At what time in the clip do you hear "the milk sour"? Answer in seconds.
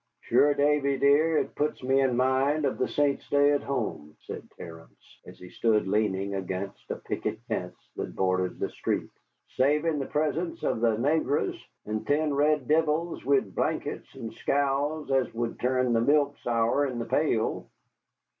15.93-16.87